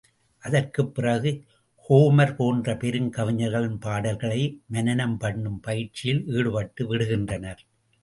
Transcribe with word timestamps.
அதற்குப் 0.43 0.95
பிறகு 0.95 1.43
ஹோமர் 1.89 2.35
போன்ற 2.35 2.73
பெருங் 2.73 3.09
கவிஞர்களின் 3.09 3.77
பாடல்களை 3.77 4.61
மனனம் 4.67 5.17
பண்ணும் 5.17 5.59
பயிற்சியில் 5.59 6.27
ஈடுபட்டு 6.27 6.93
விடுகின்றனர். 6.93 7.61